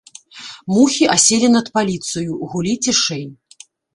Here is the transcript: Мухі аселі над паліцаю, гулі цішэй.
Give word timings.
Мухі 0.75 1.05
аселі 1.15 1.51
над 1.57 1.69
паліцаю, 1.77 2.31
гулі 2.53 2.75
цішэй. 2.87 3.25